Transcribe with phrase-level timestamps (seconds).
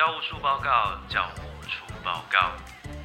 [0.00, 2.56] 教务处报告，教务处报告。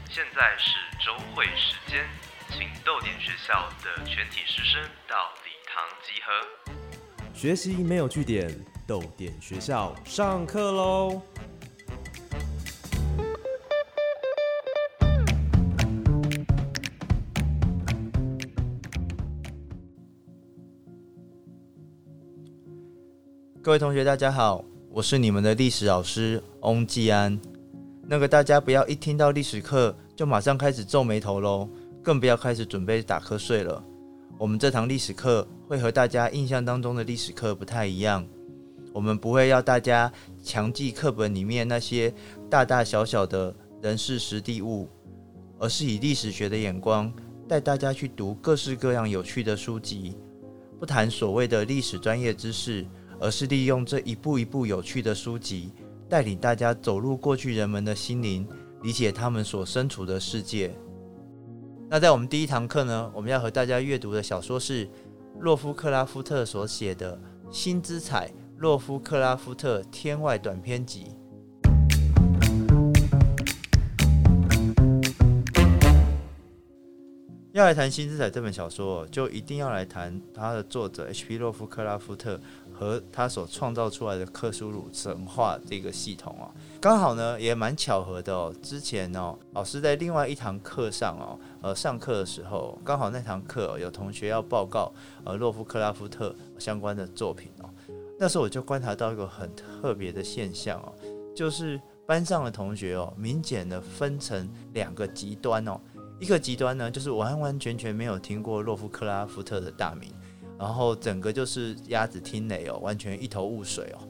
[0.09, 2.05] 现在是周会时间，
[2.47, 6.31] 请豆点学校的全体师生到礼堂集合。
[7.33, 8.49] 学习没有据点，
[8.87, 11.21] 豆点学校上课喽！
[23.62, 24.63] 各位同学，大家好，
[24.95, 27.38] 我是你们的历史老师翁继安。
[28.08, 31.68] 那个大家不要一听到历史课就马上开始皱眉头喽，
[32.02, 33.84] 更不要开始准备打瞌睡了。
[34.38, 38.26] 我们这堂历史课会和大家印象当中的历史课不太一样，
[38.94, 40.09] 我们不会要大家
[40.41, 42.13] 强记课本里面那些
[42.49, 44.88] 大大小小的人事实地物，
[45.59, 47.12] 而是以历史学的眼光
[47.49, 50.16] 带大家去读各式各样有趣的书籍，
[50.80, 52.85] 不谈所谓的历史专业知识。
[53.20, 55.71] 而是利用这一部一部有趣的书籍，
[56.10, 58.48] 带领大家走入过去人们的心灵，
[58.82, 60.74] 理解他们所身处的世界。
[61.90, 64.90] 那在我们第一堂课呢，我们要和大家阅读的小说是
[65.40, 67.16] 洛夫克拉夫特所写的
[67.52, 71.06] 《新之彩：洛夫克拉夫特天外短篇集》。
[77.52, 81.38] 要来谈《新之彩》这本小说，就一定要来谈它的作者 H.P.
[81.38, 82.38] 洛夫克拉夫特
[82.78, 86.52] 和他所创造出来的克苏鲁神话这个系统哦。
[86.81, 88.54] 刚好呢，也蛮巧合的哦。
[88.62, 94.92] 之前哦，老师在另外一堂课上哦，呃，上课的时候，刚好那堂课有同学要报告
[95.23, 97.70] 呃洛夫克拉夫特相关的作品哦。
[98.20, 100.94] 那时候我就观察到一个很特别的现象哦，
[101.36, 105.80] 就是班上的同学哦，明显的分成两个极端哦。
[106.18, 110.09] 一个极端呢，就是完完全全没有听过洛夫克拉夫特的大名，
[110.58, 114.08] 然后整个就是鸭子听雷哦，完全一头雾水哦。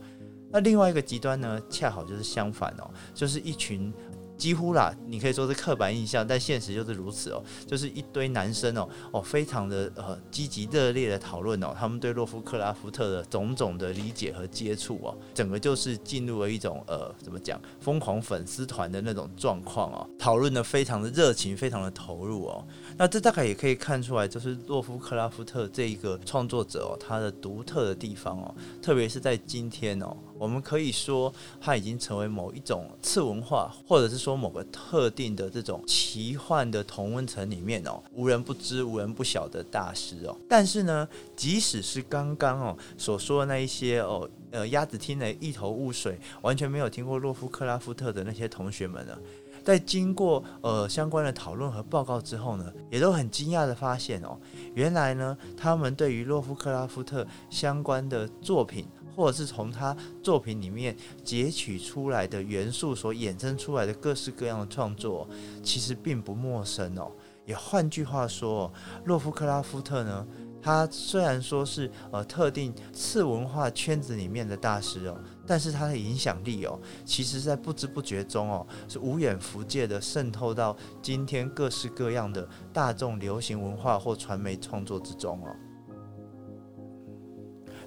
[0.51, 3.93] 那另外一个极端呢，恰好就是相反哦，就是一群。
[4.37, 7.43] 几乎啦，你可以说是刻板印象，但现实就是如此哦。
[7.65, 22.67] 就是一堆男生哦，哦，非常的呃积极热烈的讨论哦，他们对洛夫克拉夫特的种种的理解和接触哦，整个就是进入了一种呃怎么讲疯狂粉丝团的那种状况哦，讨论的非常的热情，非常的投入哦。
[22.97, 30.15] 那这大概也可以看出来，就是洛夫克拉夫特这一个创作者哦，他的独特的地方哦，特别是在今天哦。
[30.37, 40.35] 我们可以说，他已经成为某一种次文化，或者是说某个特定的这种奇幻的同温层里面哦，无人不知、无人不晓的大师哦。
[40.49, 49.17] 但是呢，即使是刚刚哦所说的那一些哦，呃，鸭子听了一头雾水，完全没有听过洛夫克拉夫特的那些同学们呢，
[49.63, 54.37] 在经过呃相关的讨论和报告之后呢，也都很惊讶的发现哦，
[54.73, 58.85] 原来呢，他们对于洛夫克拉夫特相关的作品。
[59.15, 65.27] 或者是从他作品里面截取出来的元素所衍生出来的各式各样的创作，
[65.63, 67.11] 其实并不陌生哦。
[67.45, 68.71] 也换句话说，
[69.05, 70.25] 洛夫克拉夫特呢，
[70.59, 75.15] 他虽然说是呃特定次文化圈子里面的大师哦，
[75.45, 85.55] 但是他的影响力哦，其实在不知不觉中哦，是无远弗届的渗透到今天各式各样的大众流行文化或传媒创作之中哦。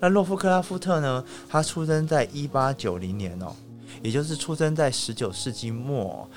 [0.01, 1.25] 那洛夫克拉夫特呢？
[1.49, 3.55] 他出生在一八九零年哦，
[4.03, 6.29] 也就是出生在十九世纪末，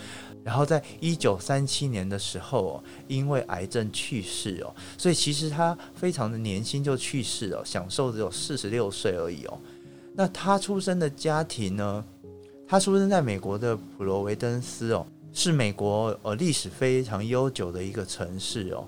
[0.43, 9.59] 然后在一九三七年的时候哦，因为癌症去世哦，所以其实他非常的年轻就去世了，享受只有四十六岁而已哦。
[10.15, 12.03] 那他出生的家庭呢？
[12.67, 18.87] 他出生在美国的普罗维登斯哦，是美国呃历史非常悠久的一个城市哦。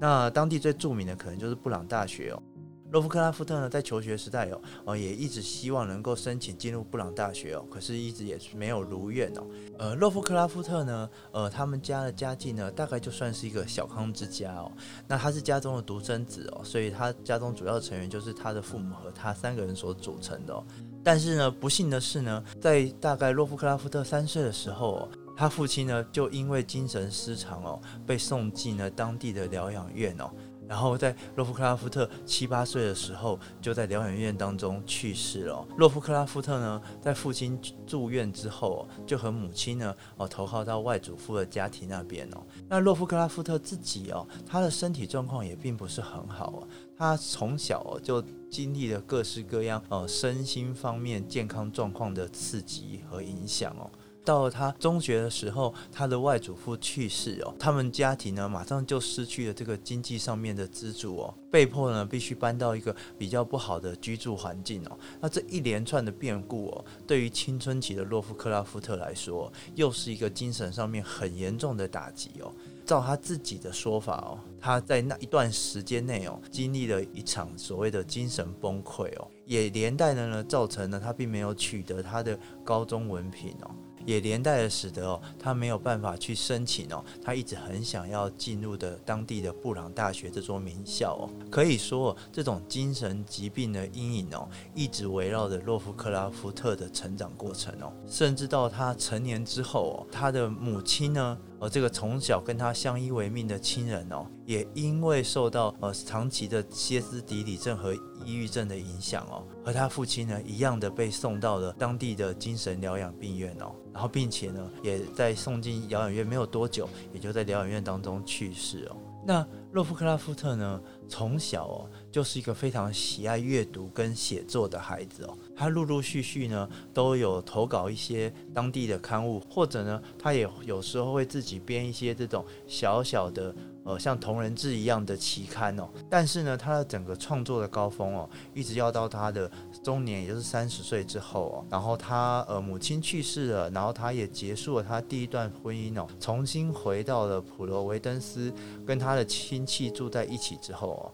[0.00, 2.42] 那当地最著名的可能就是布朗大学哦。
[2.90, 9.46] 洛夫克拉夫特呢，在求学时代哦，呃，也一直希望能够申请进入布朗大学哦，可是一直也是没有如愿哦。
[9.78, 14.72] 呃，洛夫克拉夫特呢，呃，他们家的家境呢，大概就算是一个小康之家哦。
[15.06, 20.64] 那他是家中的独生子哦，所以他家中主要成员就是他的父母和他三个人所组成的。
[21.04, 25.06] 但是呢，不幸的是呢，在大概洛夫克拉夫特三岁的时候，
[25.36, 30.30] 他父亲呢，就因为精神失常哦，被送进了当地的疗养院哦。
[30.68, 35.66] 然后在洛夫克拉夫特七八岁的时候，就在疗养院当中去世了。
[35.78, 42.42] 洛夫克拉夫特呢，在父亲住院之后，就和母亲呢，哦，投靠到外祖父的家庭那边哦。
[42.68, 46.68] 那洛夫克拉夫特自己哦，他的身体状况也并不是很好哦。
[46.96, 53.88] 他从小就经历了各式各样呃身心方面健康状况的刺激和影响哦。
[54.28, 64.98] 到他中学的时候，他的外祖父去世哦，他们家庭呢马上就失去了这个经济上面的资助哦，被迫呢必须搬到一个比较不好的居住环境哦。
[65.18, 72.52] 那这一连串的变故哦，对于青春期的洛夫克拉夫特来说，又是一个精神上面很严重的打击哦。
[72.84, 83.70] 照他自己的说法哦，他在那一段时间内哦，经历了一场所谓的精神崩溃哦，也连带的呢，造成了他并没有取得他的高中文凭哦。
[84.08, 91.28] 也连带的使得哦，他没有办法去申请哦，他一直很想要进入的当地的布朗大学这座名校哦。
[91.50, 107.94] 可以说，这种精神疾病的阴影哦，一直围绕着洛夫克拉夫特的成长过程哦，甚至到他成年之后哦，他的母亲呢，而，这个从小跟他相依为命的亲人哦，也因为受到呃长期的歇斯底里症和
[108.24, 113.74] 抑郁症的影响哦，和他父亲呢一样的被送到了当地的精神疗养病院哦。
[113.92, 118.96] 然后，并且呢，也在送进疗养院没有多久，也就在疗养院当中去世哦。
[119.26, 125.36] 那洛夫克拉夫特呢，从小哦就是一个非常喜爱阅读跟写作的孩子哦。
[125.56, 133.54] 他陆陆续续呢都有投稿一些当地的刊物，或者呢，他也有时候会自己编一些这种小小的。
[133.84, 139.50] 呃，像同人志一样的期刊哦，但是呢，他的整个创作的高峰哦，一直要到他的
[139.82, 148.52] 中年，也就是三十岁之后哦，然后他呃母亲去世了，然后他也结束了他第一段婚姻哦，重新回到了普罗维登斯，
[148.86, 151.04] 跟他的亲戚住在一起之后哦。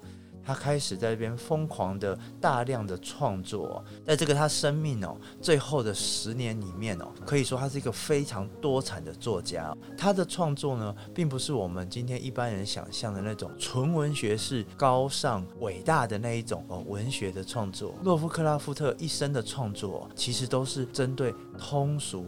[0.44, 9.74] 他开始在这边疯狂的大量的创作，在这个他生命哦最后的十年里面哦，可以说他是一个非常多产的作家。
[9.96, 17.94] 他的创作呢，并不是我们今天一般人想象的那种纯文学式、高尚伟大的那一种哦文学的创作。
[18.02, 22.26] 洛夫克拉夫特一生的创作，其实都是针对通俗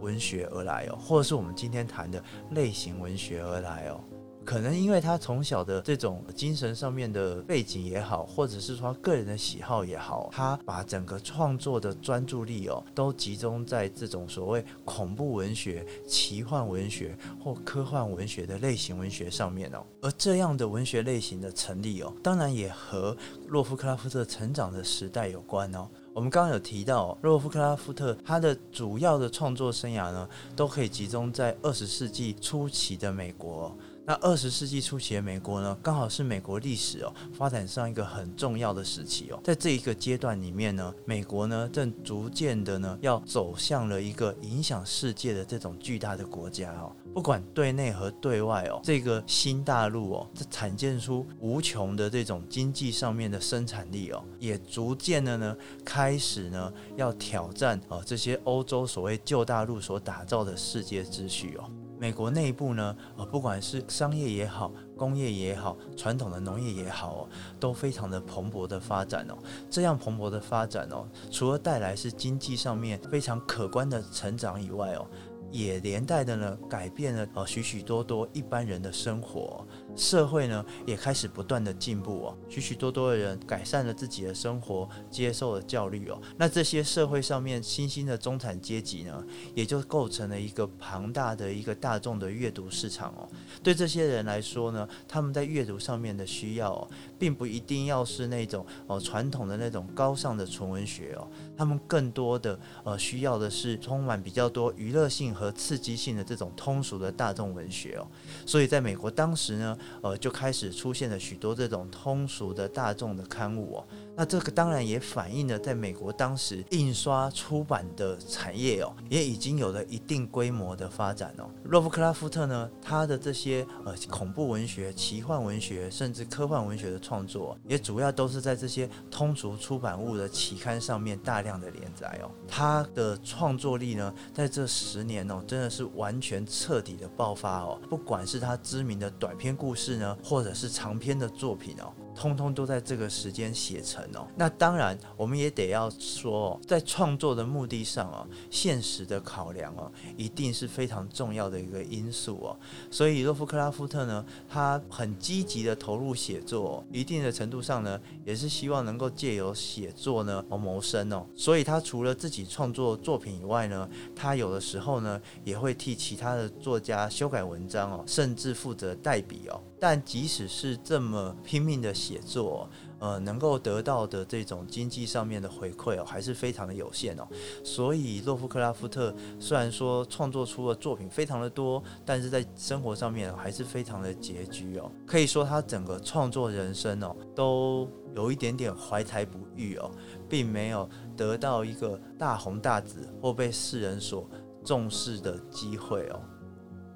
[0.00, 4.00] 文学而来哦，或者是我们今天谈的类型文学而来哦。
[4.46, 19.84] 可能因为他从小的这种精神上面的背景也好，或者是说个人的喜好也好，他把整个创作的专注力哦，都集中在这种所谓恐怖文学、奇幻文学或科幻文学的类型文学上面哦。
[20.00, 23.16] 而这样的文学类型的成立哦，当然也和
[23.48, 25.88] 洛夫克拉夫特成长的时代有关哦。
[26.14, 33.76] 我们刚刚有提到，洛夫克拉夫特他的主要的创作生涯呢，都可以集中在二十世纪初期的美国。
[34.06, 39.40] 那二十世纪初期的美国呢，刚好是美国历史哦发展上一个很重要的时期哦。
[39.42, 46.94] 在这一个阶段里面呢，美国呢正逐渐的呢要走向了一个影响世界的这种巨大的国家哦。
[47.12, 61.68] 不管对内和对外哦，这个新大陆哦，这产建出无穷的这种经济上面的生产力哦，也逐渐的呢开始呢要挑战哦这些欧洲所谓旧大陆所打造的世界秩序哦。
[61.98, 67.28] 美国内部呢，呃，不管是商业也好，工业也好，传统的农业也好，
[67.58, 69.36] 都非常的蓬勃的发展哦。
[69.70, 75.06] 这样蓬勃的发展哦，除了带来是经济上面非常可观的成长以外哦。
[75.52, 79.64] 也连带的呢，改变了呃许许多多一般人的生活，
[79.96, 93.28] 社会呢也开始不断的进步哦，许许多多的人改善了自己的生活，接受了教育哦，那这些社会上面新兴的中产阶级呢，也就构成了一个庞大的一个大众的阅读市场哦。
[93.62, 96.88] 对这些人来说呢，他们在阅读上面的需要哦，
[97.18, 105.26] 并不一定要是那种哦传统的那种高尚的纯文学哦，他们更多的呃需要的是充满比较多娱乐性。
[105.36, 108.06] 和刺激性的这种通俗的大众文学哦，
[108.46, 113.86] 所以在美国当时呢，呃，就开始出现了许多这种通俗的大众的刊物哦。
[114.16, 121.50] 那这个当然也反映了在美国当时印刷出版的产业哦，也已经有了一定规模的发展哦。
[121.64, 132.30] 洛夫克拉夫特呢，他的这些呃恐怖文学、奇幻文学甚至科幻文学的创作，也主要都是在这些通俗出版物的期刊上面大量的连载哦。
[132.48, 137.78] 他的创作力呢，在这十年哦，真的是完全彻底的爆发哦。
[137.90, 141.92] 不管是他知名的短篇故事呢，或者是长篇的作品哦。
[142.16, 144.26] 通通都在这个时间写成哦。
[144.34, 152.56] 那当然，我们也得要说，在创作的目的上哦，现实的考量哦，一定是非常重要的一个因素哦。
[152.90, 161.26] 所以，洛夫克拉夫特呢，他很积极的投入写作，一定的程度上呢，也是希望能够借由写作呢而谋生哦。
[161.36, 169.60] 所以他除了自己创作作品以外呢，他有的时候呢，也会替其他的作家修改文章哦，甚至负责代笔哦。
[169.78, 172.68] 但即使是这么拼命的写作，
[172.98, 177.26] 呃能够得到的这种经济上面的回馈哦，还是非常的有限哦。
[177.62, 184.90] 所以洛夫克拉夫特虽然说创作出的作品非常的多，但是在生活上面还是非常的拮据哦。
[185.06, 189.90] 可以说他整个创作人生哦，都有一点点怀才不遇哦，
[190.28, 194.28] 并没有得到一个大红大紫或被世人所
[194.64, 196.20] 重视的机会哦。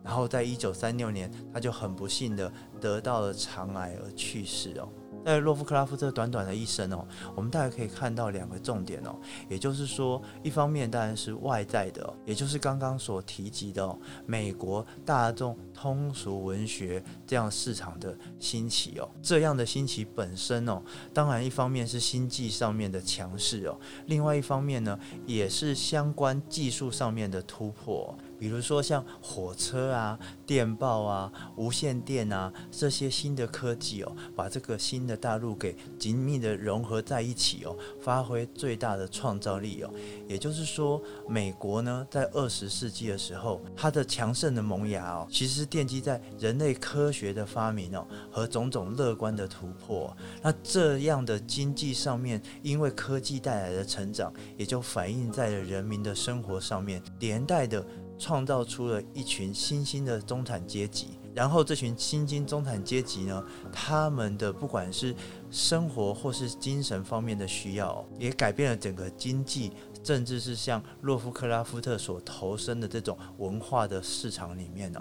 [0.03, 4.89] 然后在一九三六年，他就很不幸的得到了肠癌而去世哦。
[5.23, 9.15] 在洛夫克拉夫这短短的一生哦，我们大概可以看到两个重点哦，
[9.51, 28.17] 也就是说，一方面当然是外在的，也就是刚刚所提及的美国大众通俗文学这样市场的兴起哦，这样的兴起本身哦，当然一方面是经济上面的强势哦，另外一方面呢，也是相关技术上面的突破。
[28.41, 39.91] 比如说像火车啊、电报啊、无线电啊这些新的科技哦，把这个新的大陆给紧密的融合在一起哦，发挥最大的创造力哦。
[40.27, 50.17] 也就是说，美国呢在二十世纪的时候，它的强盛的萌芽哦，其实奠基在人类科学的发明哦和种种乐观的突破。
[50.41, 57.85] 那这样的经济上面，因为科技带来的成长，也就反映在了人民的生活上面，连带的。
[58.21, 65.15] 创造出了一群新兴的中产阶级，然后这群新兴中产阶级呢，他们的不管是
[65.51, 69.73] 生活或是精神方面的需要，也改变了整个经济，
[70.05, 75.01] 甚至是像洛夫克拉夫特所投身的这种文化的市场里面哦。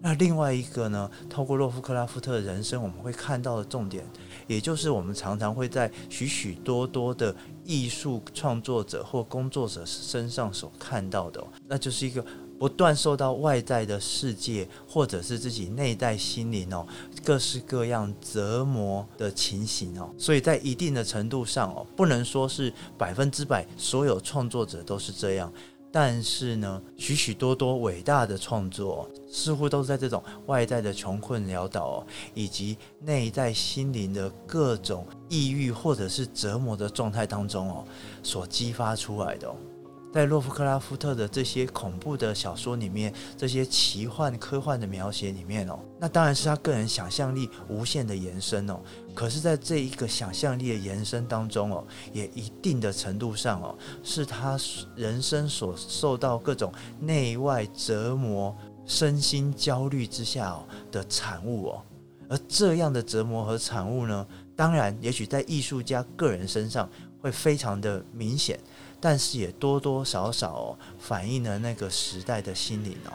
[0.00, 4.04] 那另外一个呢，透过洛夫克拉夫特的人生，我们会看到的重点，
[4.46, 7.34] 也就是我们常常会在许许多多的
[7.64, 12.24] 艺术创作者或工作者身上所看到的，那就是一个
[12.58, 16.86] 不断受到外在的世界或者是自己内在心灵哦，
[17.24, 20.08] 各式各样折磨的情形哦。
[20.16, 25.52] 所以在一定的程度上哦，不能说是百分之百所有创作者都是这样。
[25.96, 37.84] 但是呢，许许多多伟大的创作，似乎都是在这种外在的穷困潦倒，以及内在心灵的各种抑郁或者是折磨的状态当中哦，
[38.24, 39.48] 所激发出来的。
[40.12, 48.80] 在洛夫克拉夫特的这些恐怖的小说里面，这些奇幻科幻的描写里面哦，那当然是他个人想象力无限的延伸哦。
[49.14, 54.58] 可是，在这一个想象力的延伸当中哦，也一定的程度上哦，是他
[54.96, 58.54] 人生所受到各种内外折磨、
[58.84, 61.82] 身心焦虑之下哦的产物哦。
[62.28, 66.88] 而这样的折磨和产物呢，当然，也许在艺术家个人身上
[67.20, 68.58] 会非常的明显。
[69.00, 73.12] 但是也多多少少，反映了那个时代的心灵哦。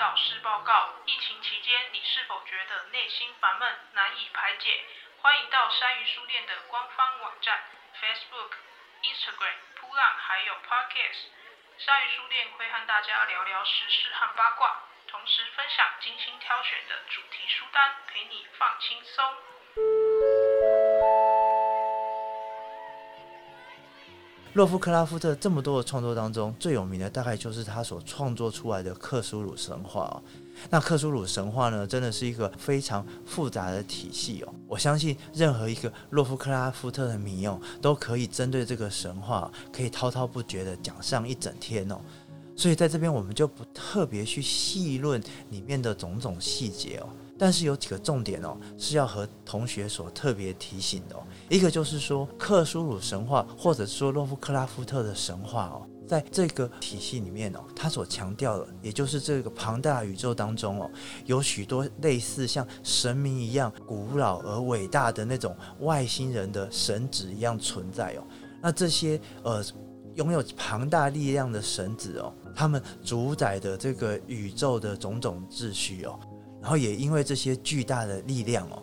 [0.00, 0.94] 导师报告。
[1.04, 4.82] 疫情期间，你是否觉得内心烦闷、难以排解？
[5.20, 7.62] 欢迎到鲨鱼书店的官方网站、
[8.00, 8.52] Facebook、
[9.02, 11.26] Instagram、扑浪还有 Podcast。
[11.76, 14.74] 鲨鱼书店会和大家聊聊时事和八卦。
[15.06, 20.69] 同时分享精心挑选的主题书单，陪你放轻松。
[24.54, 30.22] 洛夫克拉夫特这么多的创作当中，最有名的大概就是他所创作出来的克苏鲁神话哦。
[30.68, 34.52] 那克苏鲁神话呢，真的是一个非常复杂的体系哦。
[34.66, 42.00] 我相信任何一个洛夫克拉夫特的迷哦，都可以针对这个神话，可以滔滔不绝的讲上一整天哦。
[42.60, 51.22] 所以在这边我们就不特别去细论里面的种种细节哦，但是有几个重点哦是要和同学所特别提醒的哦。
[51.48, 60.90] 一个就是说克苏鲁神话，或者说洛夫克拉夫特的神话哦，在这个体系里面哦，他所强调的，也就是这个庞大宇宙当中哦，
[61.24, 68.22] 有许多类似像神明一样古老而伟大的那种外星人的神子一样存在哦。
[68.60, 69.64] 那这些呃
[70.14, 72.32] 拥有庞大力量的神子哦。
[72.54, 76.18] 他们主宰的这个宇宙的种种秩序哦，
[76.60, 78.82] 然后也因为这些巨大的力量哦，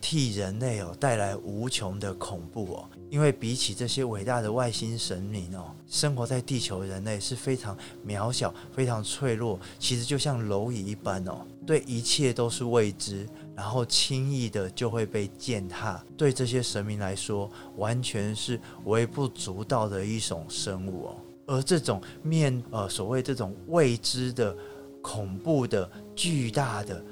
[0.00, 2.88] 替人类哦带来无穷的恐怖哦。
[3.10, 7.74] 因为比起这些伟大的外星神明哦，生活在地球人类是非常
[8.06, 13.26] 渺小、非常脆弱，其实就像蝼蚁一般哦，对一切都是未知，
[13.56, 16.04] 然后轻易的就会被践踏。
[16.18, 21.16] 对这些神明来说，完全是微不足道的一种生物哦。
[21.46, 24.54] 而这种面呃所谓这种未知的、
[25.00, 27.02] 恐怖的、巨大的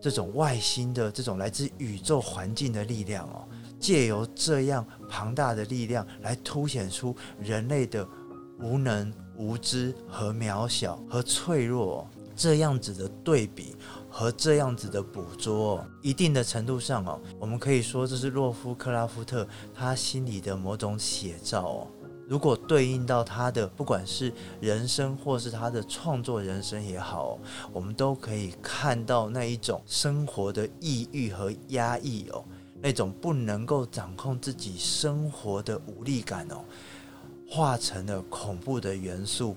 [0.00, 3.48] 这种外星的这种来自宇宙环境的力量哦，
[3.80, 8.06] 借由这样庞大的力量来凸显出人类的
[8.60, 13.74] 无能、无知和渺小和脆弱这样子的对比
[14.10, 21.86] 和这样子的捕捉，一定的程度上哦，我们可以说这是洛夫克拉夫特他心里的某种写照哦。
[22.26, 27.38] 如果对应到他的不管是人生或是他的创作人生也好，
[27.72, 32.44] 我们都可以看到那一种生活的抑郁和压抑哦，
[32.80, 36.64] 那种不能够掌控自己生活的无力感哦，
[37.48, 39.56] 化成了恐怖的元素，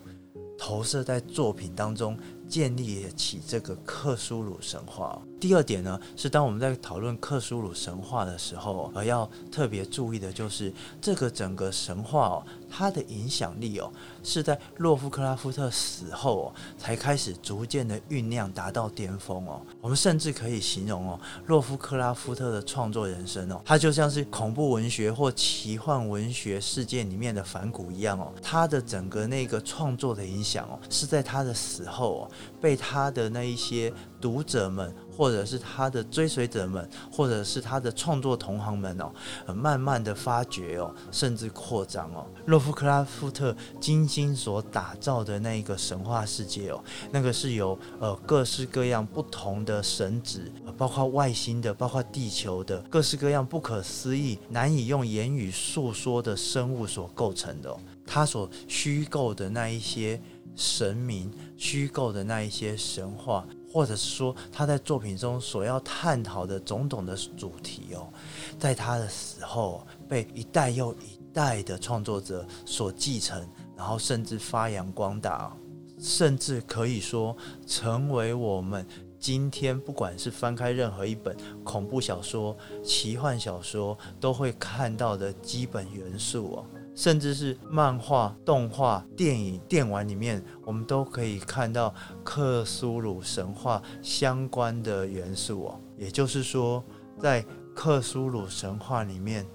[0.58, 2.18] 投射在作品当中。
[2.50, 5.22] 建立起这个克苏鲁神话。
[5.40, 13.92] 第二点呢，是当我们在讨论克苏鲁神话的时候，而要特别注意的就是这个整个神话哦，它的影响力哦，
[14.24, 19.62] 是在洛夫克拉夫特死后哦，才开始逐渐的酝酿，达到巅峰哦。
[19.80, 32.32] 我们甚至可以形容哦，洛夫克拉夫特的创作人生哦，他就像是恐怖文学或奇幻文学世界里面的反骨一样哦，他的整个那个创作的影响哦，是在他的死后哦。
[32.62, 39.12] 被他的那一些读者们，或者是他的追随者们，或者是他的创作同行们哦，
[39.54, 42.26] 慢慢的发掘哦，甚至扩张哦。
[42.46, 57.76] 洛夫克拉夫特精心所打造的那一个神话世界哦，那个是由呃各式各样不同的神子，包括外星的，包括地球的，各式各样不可思议、难以用言语诉说的生物所构成的。
[58.08, 60.22] 他所虚构的那一些。
[60.56, 68.12] 神明虚构的那一些神话，或者是说他在作品中所要探讨的种种的主题哦，
[68.58, 73.48] 在他的死后被一代又一代的创作者所继承，
[73.78, 75.56] 然后甚至发扬光大，
[76.00, 77.36] 甚至可以说
[77.68, 78.86] 成为我们
[79.20, 86.66] 今天不管是翻开任何一本恐怖小说、奇幻小说，都会看到的基本元素哦。
[87.00, 95.80] 甚至是漫画、动画、电影、电玩里面，我们都可以看到克苏鲁神话相关的元素哦。
[95.98, 96.84] 也就是说，
[97.18, 99.48] 在克苏鲁神话里面，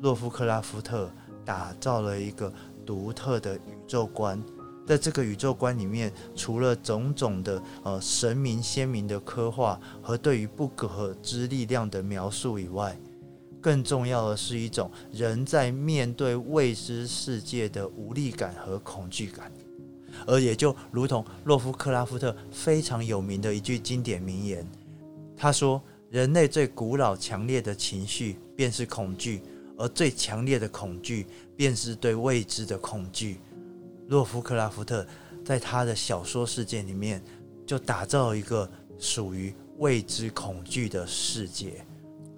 [0.00, 1.12] 洛夫克拉夫特
[1.44, 2.50] 打造了一个
[2.86, 4.42] 独特的宇宙观。
[4.86, 12.98] 在这个宇宙观里面，除了种种的呃神明鲜明的刻画和对于不可知力量的描述以外，
[13.62, 19.50] 更重要的是一种人在面对未知世界的无力感和恐惧感，
[20.26, 24.66] 而也就如同洛夫克拉夫特非常有名的一句经典名言，
[25.36, 29.40] 他说：“人类最古老强烈的情绪便是恐惧，
[29.78, 33.38] 而最强烈的恐惧便是对未知的恐惧。”
[34.08, 35.06] 洛夫克拉夫特
[35.44, 37.22] 在他的小说世界里面
[37.64, 41.84] 就打造一个属于未知恐惧的世界。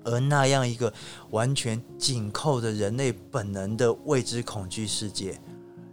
[0.05, 0.93] 而那样一个
[1.31, 5.41] 完全紧扣着人类本能的未知恐惧世界，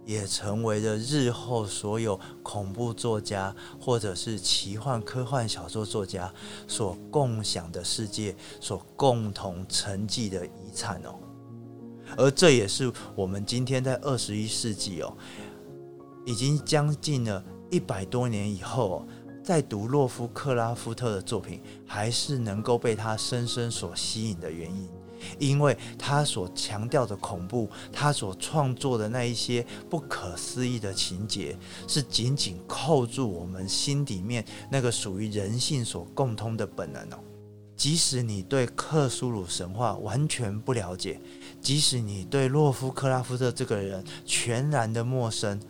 [0.04, 6.32] 也成为了日后所有恐怖作家或者是奇幻科幻小说作家
[6.68, 11.14] 所共享的世界，所共同沉寂的遗产哦。
[12.16, 15.16] 而这也是我们今天在二十一世纪哦，
[16.26, 19.06] 已经将近了一百多年以后哦。
[19.42, 24.88] 在读洛夫克拉夫特的作品，还是能够被他深深所吸引的原因，
[25.38, 31.56] 因为他所强调的恐怖，他所创作的那一些不可思议的情节，
[31.88, 37.18] 是紧紧扣住我们心里面那个属于人性所共通的本能哦。
[37.74, 41.20] 即使你对克苏鲁神话完全不了解，
[41.60, 45.60] 即使你对洛夫克拉夫特这个人全然的陌生。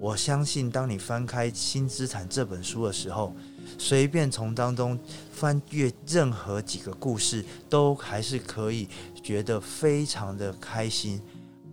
[0.00, 3.36] 我相信，当你翻开《新资产》这本书的时候，
[3.76, 4.98] 随便从当中
[5.30, 8.88] 翻阅任何几个故事，都还是可以
[9.22, 11.20] 觉得非常的开心，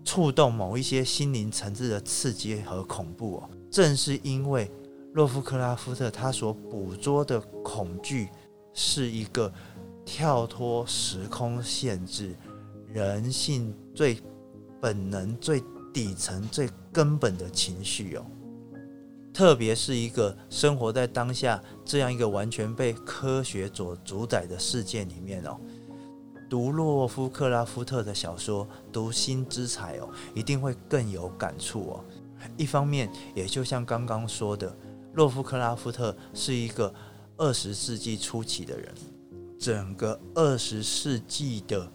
[0.04, 3.50] 触动某一些心灵层次的刺激和恐怖哦。
[3.72, 4.70] 正是因为
[5.14, 8.28] 洛夫克拉夫特他所捕捉的恐惧，
[8.74, 9.50] 是一个
[10.04, 12.36] 跳脱时空限制、
[12.90, 14.22] 人性最
[14.82, 15.64] 本能最。
[15.98, 18.26] 底层最根本的情绪哦，
[19.34, 25.60] 特别是一个生活在当下这样一个完全被科学所主宰的世界里面哦，
[26.48, 32.06] 读洛夫克拉夫特的小说，读新之才哦，一定会更有感触哦。
[32.58, 34.78] 一方面，也就像刚刚说的，
[35.16, 36.94] 洛夫克拉夫特是一个
[37.38, 38.94] 二十世纪初期的人，
[39.58, 41.92] 整个二十世纪的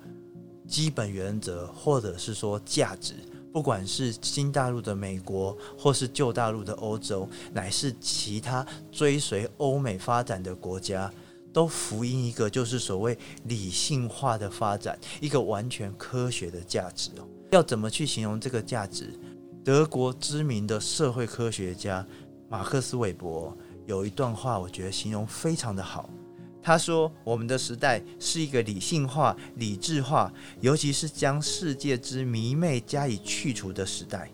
[0.67, 3.15] 基本原则或者是说价值。
[3.53, 11.13] 不管是新大陆的美国，或是旧大陆的欧洲，乃是其他追随欧美发展的国家，
[11.53, 17.29] 都福音一个就是所谓理性化的发展，一个完全科学的价值哦。
[17.51, 19.13] 要怎么去形容这个价值？
[19.63, 22.05] 德国知名的社会科学家
[22.49, 26.09] 马克思韦伯有一段话，我觉得形容非常的好。
[26.63, 34.31] 他说：“我们的时代是一个理性化、理智化，尤其是将世界之迷昧加以去除的时代。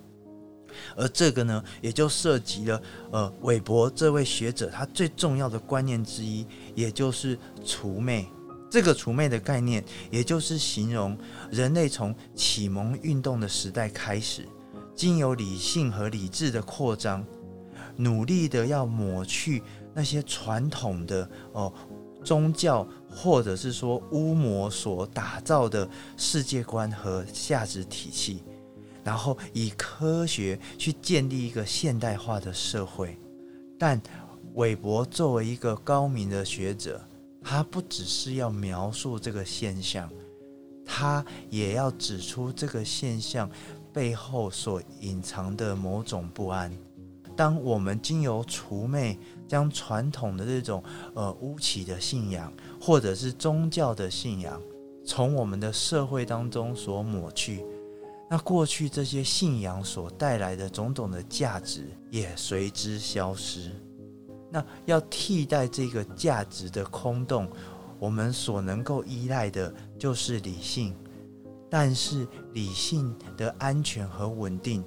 [0.94, 8.28] 而这个呢，也就涉及了呃，韦伯这位学者他最重要的观念之一，也就是除魅。
[8.70, 11.16] 这个除魅的概念，也就是形容
[11.50, 14.46] 人类从启蒙运动的时代开始，
[14.94, 17.24] 经由理性和理智的扩张，
[17.96, 19.62] 努力的要抹去
[19.94, 21.72] 那些传统的哦。”
[22.24, 28.42] 宗教或者是说巫魔所打造的世界观和价值体系，
[29.02, 33.18] 然后以科学去建立一个现代化的社会。
[33.78, 34.00] 但
[34.54, 37.00] 韦伯作为一个高明的学者，
[37.42, 40.10] 他不只是要描述这个现象，
[40.84, 43.48] 他也要指出这个现象
[43.92, 46.76] 背后所隐藏的某种不安。
[47.36, 49.16] 当我们经由除魅，
[49.48, 50.80] 将传统的这种
[51.14, 54.60] 呃巫启的信仰，或者是宗教的信仰，
[55.04, 57.64] 从我们的社会当中所抹去，
[58.28, 63.72] 那过去这些信仰所带来的种种的价值也随之消失。
[64.50, 67.48] 那要替代这个价值的空洞，
[67.98, 70.94] 我们所能够依赖的就是理性，
[71.70, 74.84] 但是理性的安全和稳定。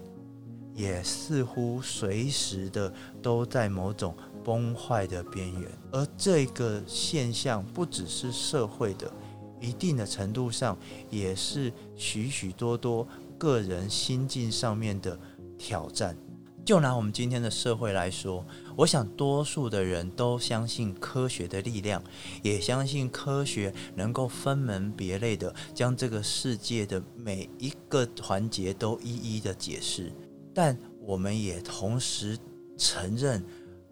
[0.74, 9.12] 也似乎随时的都在某种崩坏的边缘，而这个现象不只是社会的，
[9.60, 10.78] 一定的程度上
[11.10, 15.20] 也是许许多多个人心境上面的
[15.58, 16.18] 挑战。
[16.64, 18.46] 就拿我们今天的社会来说，
[18.78, 22.02] 我想多数的人都相信科学的力量，
[22.44, 30.14] 也相信科学能够分门别类的将这个世界的每一个环节都一一的解释。
[30.54, 32.38] 但我们也同时
[32.78, 33.44] 承认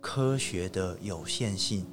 [0.02, 1.86] 科学的有限性。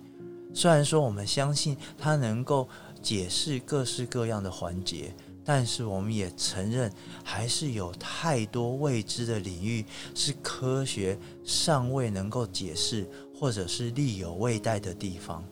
[0.54, 2.68] 虽然说我们相信它能够
[3.02, 5.14] 解释各式各样的环节，
[5.44, 6.90] 但是我们也承认
[7.22, 15.44] 还是有太多未知的领域是科学尚未能够解释，或者是力有未逮的地方。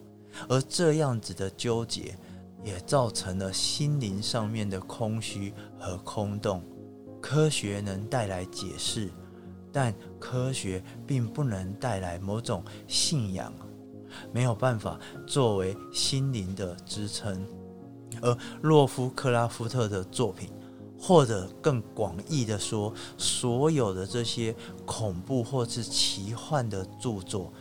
[0.49, 2.17] 而这样子的纠结，
[2.65, 6.65] 也造成了心灵上面的空虚和空洞。
[7.21, 9.11] 科学能带来解释，
[9.75, 13.53] 但科学并不能带来某种信仰，
[14.33, 17.45] 没有办法作为心灵的支撑。
[18.23, 20.49] 而洛夫克拉夫特的作品，
[20.97, 24.55] 或者更广义的说，所有的这些
[24.87, 27.53] 恐怖或是奇幻的著作，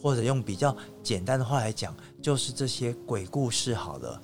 [0.00, 3.74] 或者用比较简单的话来讲，就是这些鬼故事。
[3.74, 4.18] 好了，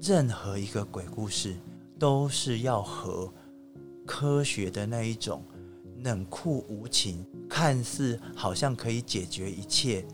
[0.00, 1.56] 任何一个鬼故事
[1.98, 3.28] 都是要和
[4.06, 5.42] 科学的那一种
[6.02, 10.04] 冷酷无情，看似好像可以解决一切，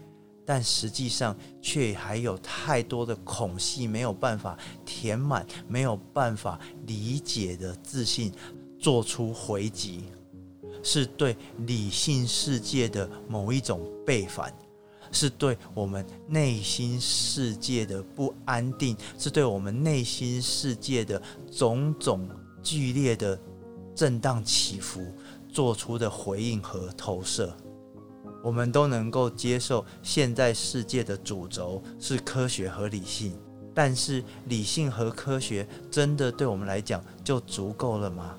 [0.45, 8.33] 但实际上却还有太多的孔隙没有办法填满，没有办法理解的自信，
[8.79, 10.05] 做出回击，
[10.83, 14.53] 是对理性世界的某一种背反，
[15.13, 21.21] 是对我们内心世界的不安定，是对我们内心世界的
[21.51, 22.29] 种种
[22.63, 23.39] 剧烈的。
[23.97, 25.07] 震荡起伏
[25.55, 27.57] 做出的回应和投射，
[28.43, 29.87] 我们都能够接受。
[30.03, 33.39] 现在世界的主轴是科学和理性，
[33.73, 38.37] 但是理性和科学真的对我们来讲就足够了吗？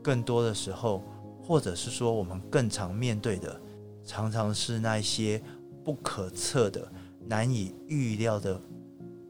[0.00, 1.02] 更多的时候，
[1.42, 3.60] 或者是说我们更常面对的，
[4.04, 5.42] 常常是那些
[5.84, 6.90] 不可测的、
[7.26, 8.58] 难以预料的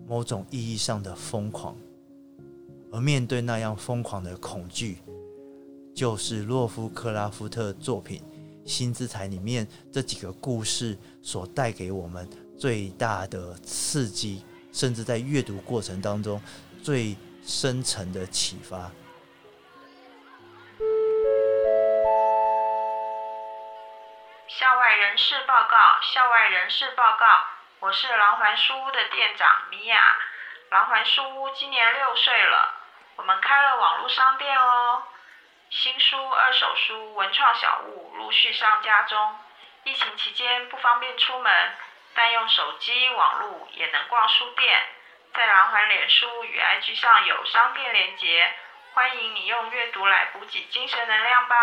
[0.06, 1.74] 某种意义上的疯狂，
[2.92, 4.98] 而面对那样疯狂的恐惧。
[5.94, 8.20] 就是洛夫克拉夫特作品
[8.68, 16.40] 《新资产》里面这几个故事所带给我们最大的刺激，甚至在阅读过程当中
[16.82, 18.90] 最深层的启发。
[24.48, 27.26] 校外人士报告，校外人士报告，
[27.80, 29.96] 我是狼环书屋的店长米娅。
[30.70, 32.74] 狼环书屋今年六岁了，
[33.16, 35.02] 我们开了网络商店哦。
[35.70, 39.16] 新书、二手书、文创小物陆续上架中。
[39.84, 41.52] 疫情期间不方便出门，
[42.12, 44.80] 但用手机网络也能逛书店。
[45.32, 48.52] 在蓝环脸书与 IG 上有商店连结，
[48.94, 51.56] 欢迎你用阅读来补给精神能量吧。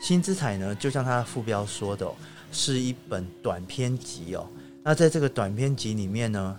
[0.00, 2.06] 新资彩呢，就像它的副标说的，
[2.52, 4.48] 是一本短篇集哦。
[4.84, 6.56] 那在这个短篇集里面呢。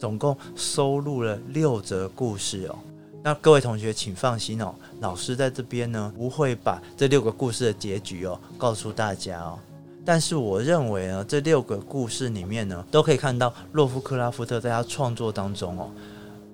[0.00, 2.78] 总共收录了六则故事哦。
[3.22, 9.58] 那各位同学请放心哦，老师在这边呢不会把这六个故事的结局哦告诉大家哦。
[10.06, 15.90] 但是我认为呢，这六个故事里面呢，都可以看到洛夫克拉夫特在他创作当中哦，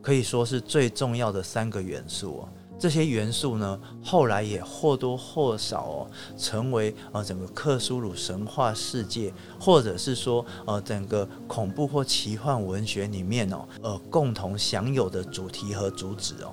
[0.02, 2.48] 可以说是最重要的三个元素哦。
[2.78, 16.52] 这些元素呢，后来也或多或少哦，成为呃整个克苏鲁神话世界，或者是说呃整个恐怖或奇幻文学里面哦，呃共同享有的主题和主旨哦。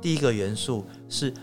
[0.00, 1.34] 第一个元素是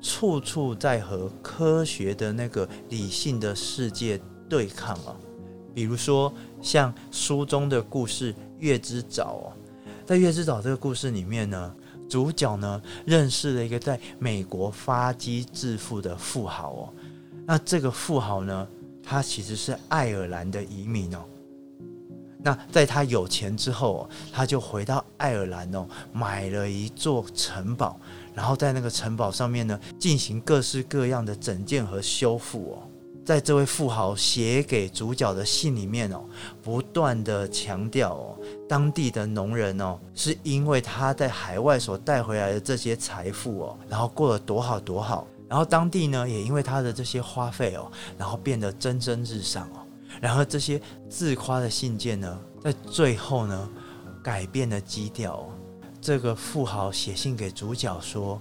[0.00, 5.16] 处处在和科学的那个理性的世界对抗啊，
[5.74, 9.52] 比如说像书中的故事《月之沼》哦，
[10.06, 11.74] 在《月之岛》这个故事里面呢。
[12.08, 16.92] 主角呢认识了一个在美国发迹致富的富豪哦，
[17.46, 18.66] 那这个富豪呢，
[19.02, 21.24] 他其实是爱尔兰的移民哦。
[22.46, 27.98] 那在他有钱之后哦，他就回到爱尔兰哦，买了一座城堡，
[28.34, 32.82] 然后在那个城堡上面呢，进行各式各样的整建和修复哦。
[33.24, 36.22] 在这位富豪写给主角的信里面哦，
[36.62, 38.33] 不断的强调哦，
[38.68, 49.84] 当地的农人哦，是因为他在海外所带回来的这些财富哦，然后过得多好多好，然后当地呢也因为他的这些花费哦，然后变得蒸蒸日上哦，
[50.20, 53.68] 然后这些自夸的信件呢，在最后呢
[54.22, 55.46] 改变了基调，
[56.00, 58.40] 这个富豪写信给主角说，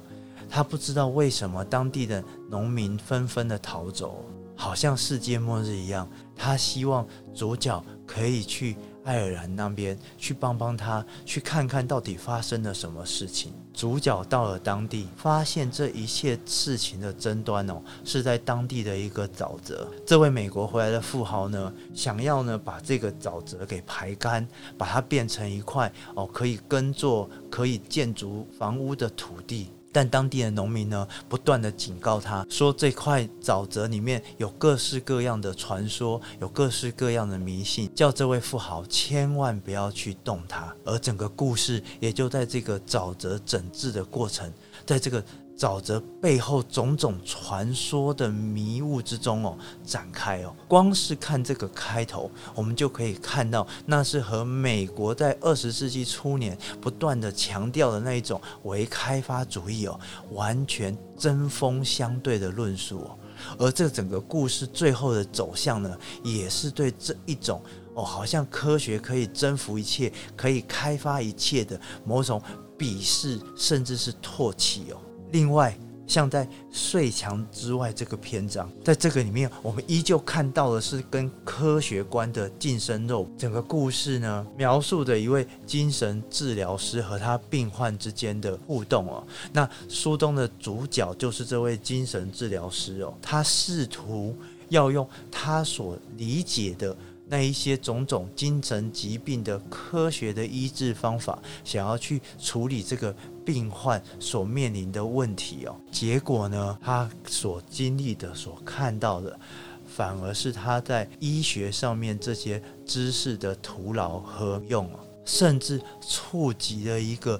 [0.49, 4.23] 他不知道为什么当地的农民纷纷的逃走。
[4.55, 13.53] 好像世界末日一样，他希望主角可以去爱尔兰那边去帮帮他，去看看到底发生了什么事情。
[13.73, 19.87] 主角到了当地，发现这一切事情的争端哦，是在当地的一个沼泽。
[20.05, 29.71] 这位美国回来的富豪呢，想要呢把这个沼泽给排干，把它变成一块哦可以耕作、可以建筑房屋的土地。
[29.93, 40.75] 但当地的农民呢，不断的警告他说，这块沼泽里面有各式各样的传说，有各式各样的迷信，叫这位富豪千万不要去动它。
[40.83, 44.51] 而整个故事也就在这个沼泽整治的过程，
[44.85, 45.23] 在这个。
[45.57, 59.99] 沼泽背后种种传说的迷雾之中哦展开哦，光是看这个开头，我们就可以看到，那是和美国在二十世纪初年不断的强调的那一种为开发主义哦，
[60.31, 63.17] 完全针锋相对的论述哦。
[63.57, 67.61] 而这整个故事最后的走向呢，也是对这一种
[67.93, 72.41] 哦，好像科学可以征服一切，可以开发一切的某种
[72.77, 74.97] 鄙视，甚至是唾弃哦。
[75.33, 83.27] 另外，像在《睡墙之外》这个篇章，在这个里面，我们依旧看到的是跟科学观的近身肉。
[83.35, 89.25] 整个故事呢，描述的一位精神治疗师和他病患之间的互动哦。
[89.51, 94.37] 那书中的主角就是这位精神治疗师哦，他试图
[94.69, 96.95] 要用他所理解的。
[97.25, 109.39] 那一些种种精神疾病的科学的医治方法，想要去处理这个病患所面临的问题哦，结果呢，他所经历的、所看到的，
[109.85, 114.89] 反而是他在医学上面这些知识的徒劳和用，
[115.25, 117.39] 甚至触及了一个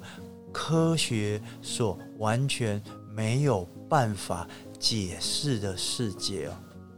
[0.52, 6.52] 科学所完全没有办法解释的世界哦。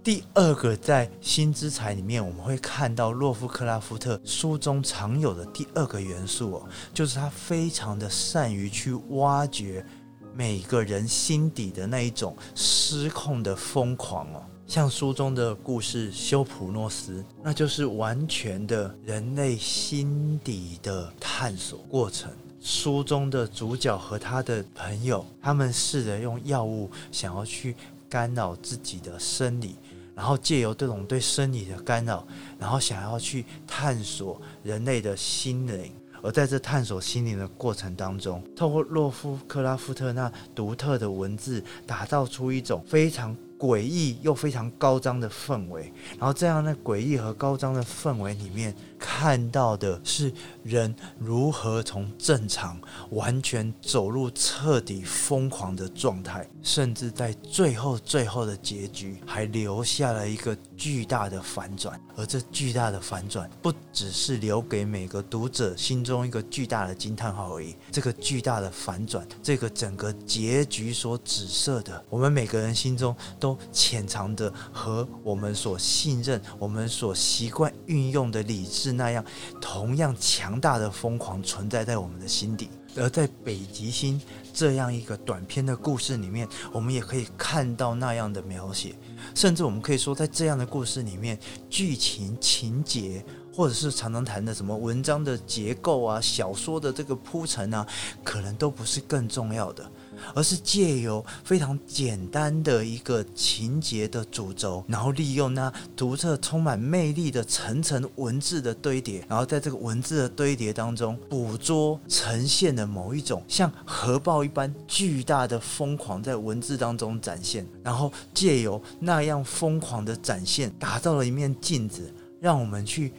[0.06, 9.84] 第二个在新之彩里面，我们会看到洛夫克拉夫特书中常有的第二个元素哦，就是他非常的善于去挖掘
[10.32, 14.40] 每个人心底的那一种失控的疯狂哦。
[14.64, 22.30] 像书中的故事《修普诺斯》，那就是完全的人类心底的探索过程。
[22.60, 27.74] 书中的主角和他的朋友，他们试着用药物想要去
[28.08, 29.74] 干扰自己的生理。
[30.16, 32.26] 然后借由这种对生理的干扰，
[32.58, 43.36] 然后想要去探索人类的心灵，而在这探索心灵的过程当中，透过洛夫克拉夫特那独特的文字，打造出一种非常。
[43.58, 50.30] 诡异又非常高张的氛围，然后这样的诡异和高张的氛围里面，看到的是
[50.66, 73.56] 人如何从正常完全走入彻底疯狂的状态，甚至在最后最后的结局还留下了一个巨大的反转，而这巨大的反转不只是留给每个读者心中一个巨大的惊叹号而已，这个巨大的反转，这个整个结局所指涉的，我们每个人心中都。
[73.72, 79.24] 潜藏着和我们所信任、我们所习惯运用的理智那样
[79.60, 82.68] 同样强大的疯狂存在在我们的心底。
[82.96, 84.20] 而在北极星
[84.54, 88.94] 这样一个短篇的故事里面，我们也可以看到那样的描写，
[89.34, 91.38] 甚至我们可以说，在这样的故事里面，
[91.68, 93.24] 剧情情节。
[93.52, 97.86] 或者是常常谈的什么文章的结构啊，小说的这个铺陈啊，
[98.22, 99.90] 可能都不是更重要的，
[100.34, 123.12] 而是借由非常简单的一个情节的主轴，然后利用那独特、充满魅力的层层文字的堆叠，然后在这个文字的堆叠当中，捕捉呈现的某一种像核爆一般巨大的疯狂在文字当中展现，然后借由那样疯狂的展现，打造了一面镜子，让我们去。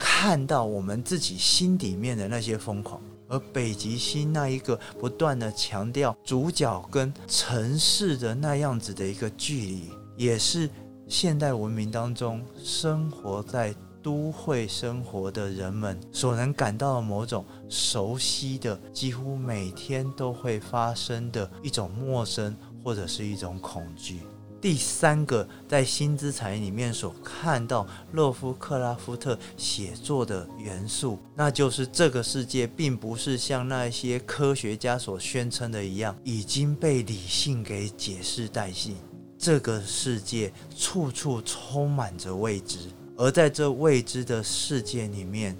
[0.00, 10.68] 看到我们自己心里面的那些疯狂，而北极星那一个不断的强调主角跟城市的那样子的一个距离，也是
[11.06, 24.20] 现代文明当中生活在都会生活的人们所能感到的某种熟悉的，几乎每天都会发生的一种陌生或者是一种恐惧。
[24.60, 38.96] 第三个在新资产里面所看到洛夫克拉夫特写作的元素，那就是这个世界并不是像那些科学家所宣称的一样已经被理性给解释殆尽。
[39.38, 42.78] 这个世界处处充满着未知，
[43.16, 45.56] 而在这未知的世界里面，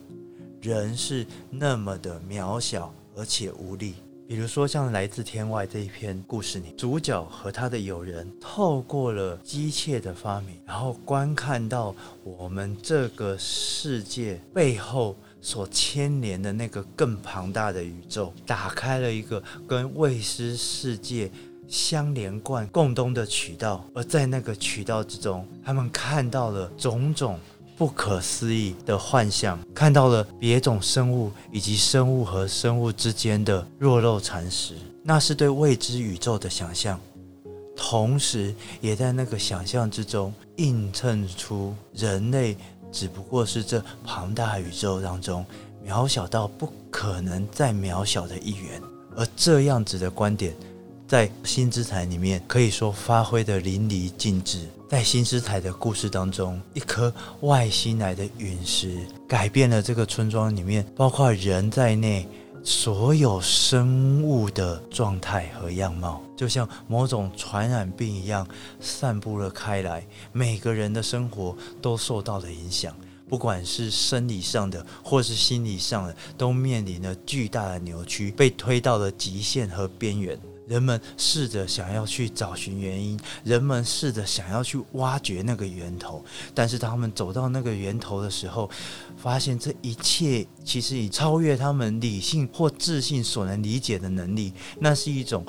[0.61, 3.95] 人是那么的渺小而且无力。
[4.29, 21.31] 比如说，像《来自天外》这一篇故事里，主角和他的友人透过了机械的发明，然后观看到我们这个世界背后所牵连的那个更庞大的宇宙，打开了一个跟未知世界
[21.67, 23.83] 相连贯、共通的渠道。
[23.95, 27.41] 而在那个渠道之中，他们看到了种种。
[27.79, 36.99] 不可思议的幻象，看到了别种生物以及生物和生物之间的弱肉蚕食，那是对未知宇宙的想象，
[37.77, 42.57] 同时也在那个想象之中映衬出人类
[42.91, 45.47] 只不过是这庞大宇宙当中
[45.87, 48.83] 渺小到不可能再渺小的一员，
[49.15, 50.53] 而这样子的观点，
[51.07, 54.67] 在新之台里面可以说发挥的淋漓尽致。
[54.89, 62.27] 在新斯台的故事当中，一颗外星来的陨石改变了这个村庄里面，包括人在内
[62.65, 68.49] 所有生物的状态和样貌，就像某种传染病一样
[68.81, 70.03] 散布了开来。
[70.33, 72.97] 每个人的生活都受到了影响，
[73.29, 80.41] 不管是生理上的或是心理上的，都面临了巨大的扭曲，被推到了极限和边缘。
[80.69, 86.23] 人们试着想要去找寻原因，人们试着想要去挖掘那个源头，
[86.55, 88.71] 但是当他们走到那个源头的时候，
[89.17, 94.53] 发现这一切其实已超越他们理性或自信所能理解的能力。
[94.79, 95.45] 那是一种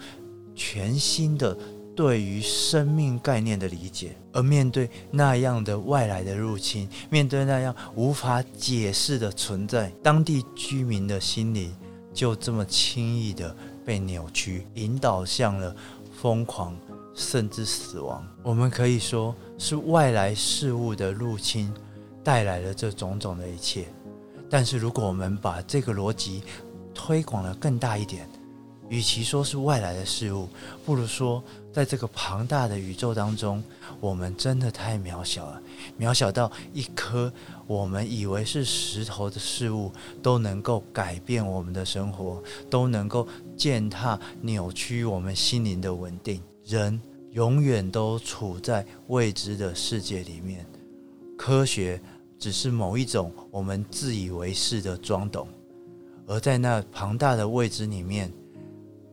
[0.55, 1.55] 全新的
[1.95, 4.15] 对于生命概念的理解。
[4.31, 11.75] 而面对那样的外来的入侵，面对那样无法解释的存在，当地居民的心灵
[12.13, 13.53] 就这么轻易的。
[13.89, 15.75] 被扭曲，引导向了
[16.21, 16.77] 疯狂，
[17.15, 18.23] 甚至死亡。
[18.43, 21.73] 我们可以说是外来事物的入侵
[22.23, 23.87] 带来了这种种的一切。
[24.47, 26.43] 但是，如果我们把这个逻辑
[26.93, 28.29] 推广的更大一点，
[28.89, 30.47] 与其说是外来的事物，
[30.85, 33.63] 不如说，在这个庞大的宇宙当中，
[33.99, 35.61] 我们真的太渺小了，
[35.99, 37.31] 渺小到一颗
[37.67, 46.41] 我们以为是石头的事物都能够改变我们的生活，都能够践踏、扭曲我们心灵的稳定。
[46.65, 46.99] 人
[47.31, 50.65] 永远都处在未知的世界里面，
[51.37, 52.01] 科学
[52.37, 55.47] 只是某一种我们自以为是的装懂，
[56.25, 58.31] 而在那庞大的未知里面。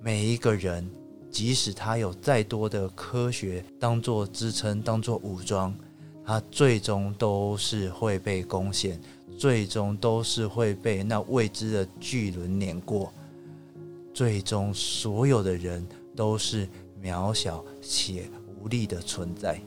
[0.02, 0.88] 每一个人，
[1.36, 5.76] 即使他有再多的科学当做支撑、当做武装，
[6.24, 8.98] 他最终都是会被攻陷，
[9.36, 13.12] 最终都是会被那未知的巨轮碾过，
[14.14, 16.66] 最终所有的人都是
[17.02, 19.60] 渺小且无力的存在。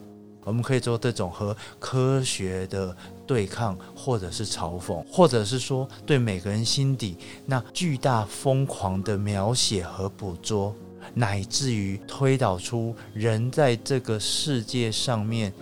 [0.44, 7.16] 我们可以做这种和科学的对抗，或者是嘲讽，或者是说对每个人心底
[7.46, 10.74] 那巨大疯狂的描写和捕捉，
[11.14, 15.54] 乃至于推导出人在这个世界上面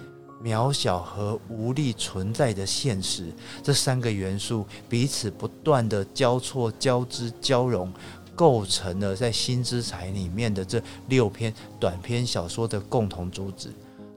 [0.43, 3.33] 渺小和无力存在的现实。
[3.63, 7.91] 这三个元素彼此不断的交错、交织、交融，
[8.35, 13.71] 构成了在新之彩里面的这六篇短篇小说的共同主旨。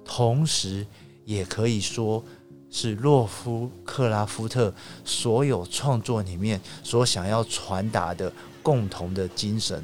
[0.05, 0.87] 同时，
[1.25, 2.23] 也可以说，
[2.71, 4.75] 是洛夫克拉夫特
[5.05, 8.31] 所有创作里面所想要传达的
[8.63, 9.83] 共同的精神。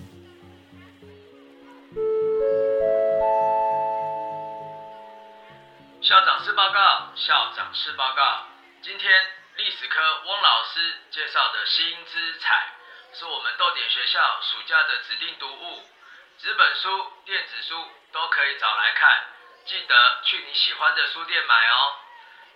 [6.06, 8.46] 校长室报告，校长室报告。
[8.80, 12.68] 今天历史科翁老师介绍的新知彩，
[13.12, 15.82] 是我们豆点学校暑假的指定读物，
[16.38, 19.24] 纸本书、电子书都可以找来看，
[19.64, 21.96] 记得去你喜欢的书店买哦。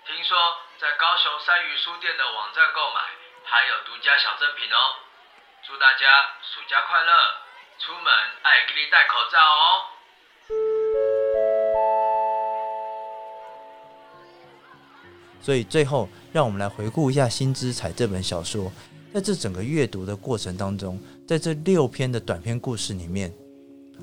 [0.07, 3.01] 听说在高雄三鱼书店的网站购买，
[3.47, 4.95] 还有独家小赠品哦。
[5.67, 7.37] 祝大家暑假快乐，
[7.81, 9.91] 出门爱给你戴口罩哦。
[15.41, 18.71] 所以最后，让我们来回顾一下《新之彩》这本小说。
[19.13, 23.33] 在这整个阅读的过程当中，在这六篇的短篇故事里面，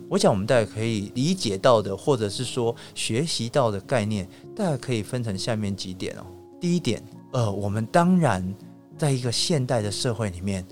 [0.09, 6.25] 我想我们大家可以理解到的，或者是说学习到的概念，大概可以分成下面几点哦。
[6.59, 8.53] 第一点，呃，我们当然
[8.97, 10.65] 在一个现代的社会里面，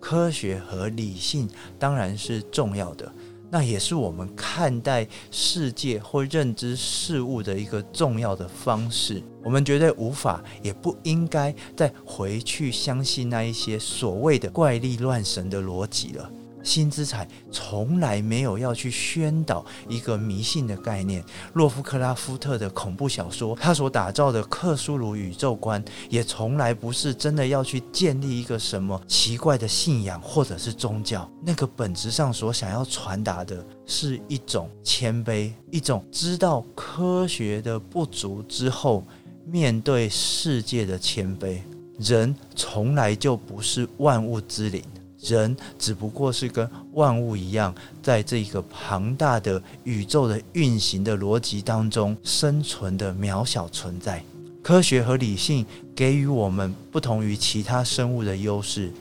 [0.00, 1.46] 科学和理性
[1.78, 3.12] 当然是重要的。
[3.54, 9.22] 那也是我们看待世界或认知事物的一个重要的方式。
[9.44, 16.32] 我们绝对无法，也不应该再回去相信那一些所谓的怪力乱神的逻辑了。
[16.62, 21.24] 新之彩从来没有要去宣导一个迷信的概念。
[21.54, 31.28] 洛夫克拉夫特的恐怖小说，他所打造的克苏鲁宇宙观，也从来不是真的要去建立一个什么奇怪的信仰或者是宗教。
[31.44, 39.04] 那个本质上所想要传达的是一种谦卑，一种知道科学的不足之后，
[39.44, 41.60] 面对世界的谦卑。
[41.98, 44.82] 人从来就不是万物之灵。
[45.22, 54.22] 人只不过是跟万物一样，在这个庞大的宇宙的运行的逻辑当中生存的渺小存在。
[54.62, 55.64] 科学和理性
[55.94, 58.92] 给予我们不同于其他生物的优势，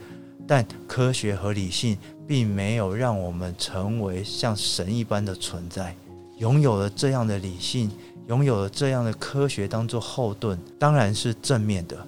[0.48, 1.98] 但科学和理性
[2.28, 5.96] 并没有让我们成为像神一般的存在。
[6.38, 7.92] 拥有了这样的理性，
[8.28, 12.08] 拥有了这样的科学当做后盾，当然是正面的。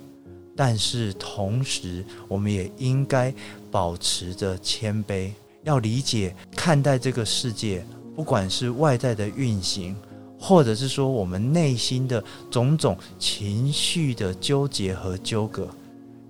[0.56, 3.34] 但是同时，我们也应该
[3.72, 5.32] 保持着谦卑，
[5.64, 7.86] 要理解看待这个世界，
[8.16, 9.96] 不管是外在的运行，
[10.40, 15.68] 或者是说我们内心的种种情绪的纠结和纠葛，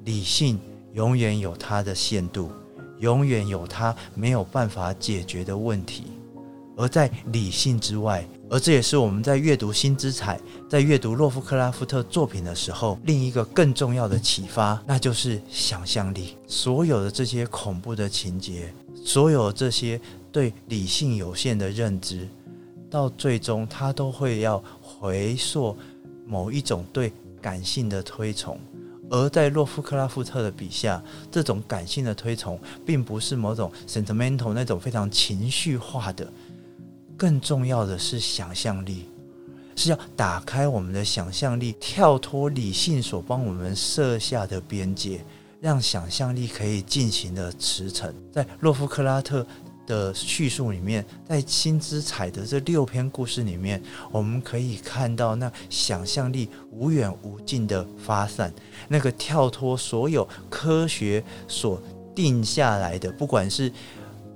[0.05, 0.59] 理性
[0.93, 2.49] 永远有它的限度，
[2.99, 6.03] 永远有它没有办法解决的问题，
[6.77, 8.25] 而在理性之外。
[8.53, 10.39] 而这也是我们在阅读新之彩，
[10.69, 16.37] 在阅读洛夫克拉夫特作品的时候，另一个更重要的启发，那就是想象力。
[16.45, 18.71] 所有的这些恐怖的情节，
[19.03, 19.99] 所有这些
[20.31, 22.29] 对理性有限的认知，
[22.91, 25.75] 到最终，他都会要回溯
[26.23, 28.59] 某一种对感性的推崇。
[29.09, 36.31] 而在洛夫克拉夫特的笔下，这种感性的推崇，并不是某种 sentimental 那种非常情绪化的。
[37.23, 39.05] 更重要的是想象力，
[39.77, 45.23] 是要打开我们的想象力，跳脱理性所帮我们设下的边界，
[45.61, 48.11] 让想象力可以尽情的驰骋。
[48.29, 49.47] 在洛夫克拉特
[49.87, 58.53] 的叙述里面，在新之彩的这六篇故事里面，我们可以看到那想象力无远无尽的发散，
[58.89, 61.81] 那个跳脱所有科学所
[62.13, 63.71] 定下来的，不管是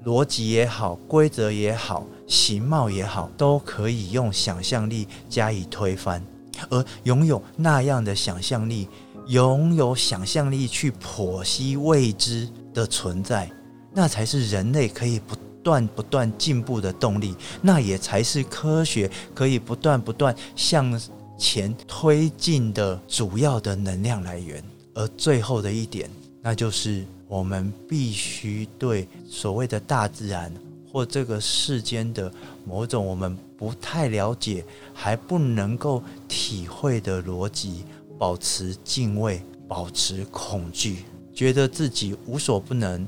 [0.05, 2.07] 逻辑也好，规则也好。
[2.28, 6.21] 形貌也好，都可以用想象力加以推翻，
[6.69, 8.88] 而拥有那样的想象力，
[9.28, 13.49] 拥有想象力去剖析未知的存在，
[13.93, 21.01] 那才是人类可以不断不断进步的动力，那也才是科学可以不断不断向
[21.38, 24.63] 前推进的主要的能量来源。
[24.93, 26.09] 而最后的一点，
[26.41, 30.51] 那就是我们必须对所谓的大自然。
[30.91, 32.31] 或这个世间的
[32.65, 34.63] 某种我们不太了解、
[34.93, 37.83] 还不能够体会的逻辑，
[38.17, 43.05] 保持敬畏，保持恐惧，觉得自己无所不能，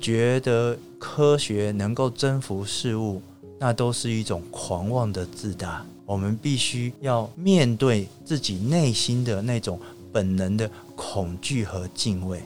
[0.00, 3.20] 觉得科学能够征服事物，
[3.58, 5.84] 那都是一种狂妄的自大。
[6.06, 9.78] 我们必须要面对自己内心的那种
[10.10, 12.40] 本能的恐惧和敬畏，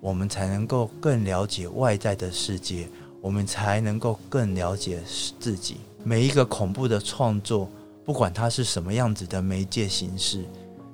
[0.00, 2.86] 我们才能够更了解外在的世界。
[3.24, 5.00] 我们才能够更了解
[5.40, 5.78] 自己。
[6.02, 7.66] 每一个恐怖的创作，
[8.04, 10.44] 不管它是什么样子的媒介形式，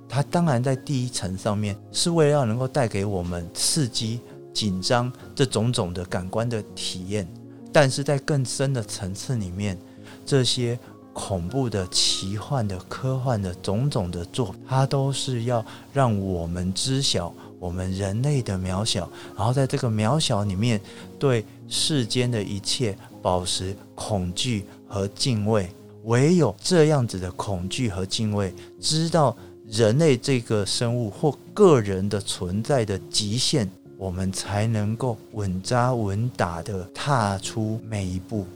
[0.08, 4.20] 它当然在第一层上面是为了要能够带给我们刺激、
[4.54, 7.26] 紧张这种种的感官的体验。
[7.72, 9.76] 但是在更深的层次里面，
[10.24, 10.78] 这些
[11.12, 20.80] 恐怖的、奇幻的、科幻的种种的作，它都是要让我们知晓我们人类的渺小，然后在这个渺小里面，
[21.18, 25.66] 对世间的一切保持恐惧和敬畏。
[26.04, 38.46] 唯有这样子的恐惧和敬畏，知道人类这个生物或个人的存在的极限，我们才能够稳扎稳打的踏出每一步。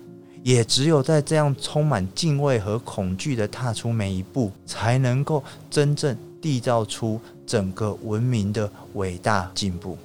[0.43, 9.97] 也只有在这样充满敬畏和恐惧的踏出每一步，才能够真正缔造出整个文明的伟大进步。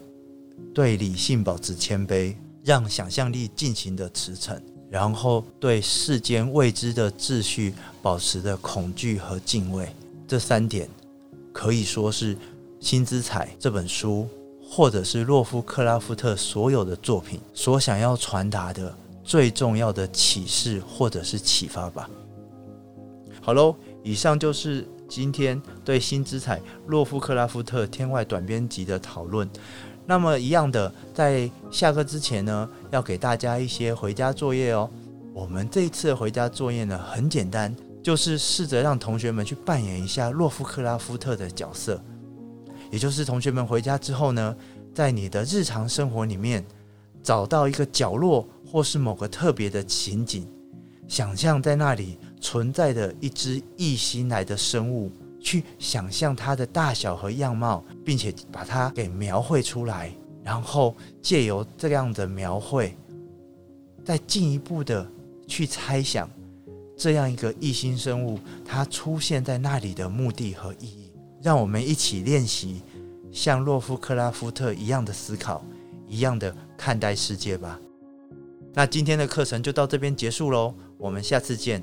[0.74, 2.34] 对理性保持谦卑，
[2.70, 4.61] 让想象力尽情的驰骋，
[4.91, 9.89] 然后对世间未知的秩序保持的恐惧和敬畏，
[10.28, 10.88] 这三点
[11.51, 12.36] 可以说是
[12.80, 14.28] 《新之彩》这本书，
[14.61, 18.95] 或者是洛夫克拉夫特所有的作品所想要传达的。
[19.24, 22.07] 最重要的启示或者是启发吧。
[23.41, 29.49] 好喽，以上就是今天对新之彩洛夫克拉夫特天外短编集的讨论。
[30.10, 34.89] 那么一样的，在下课之前呢，要给大家一些回家作业哦。
[35.36, 42.03] 我们这一次回家作业呢，很简单，就是试着让同学们去扮演一下洛夫克拉夫特的角色，
[42.89, 44.55] 也就是同学们回家之后呢，
[44.95, 46.66] 在你的日常生活里面
[47.22, 48.49] 找到一个角落。
[48.72, 50.47] 或是某个特别的情景，
[51.07, 60.11] 想象在那里存在的一只异星来的生物，去想象它的大小和样貌，并且把它给描绘出来，
[60.43, 62.95] 然后借由这样的描绘，
[64.03, 65.09] 再进一步的
[65.47, 66.29] 去猜想
[66.97, 71.11] 这样一个异星生物它出现在那里的目的和意义。
[71.41, 72.81] 让我们一起练习
[73.31, 75.63] 像洛夫克拉夫特一样的思考，
[76.05, 77.79] 一样的看待世界吧。
[78.73, 81.81] 那今天的课程就到这边结束喽，我们下次见。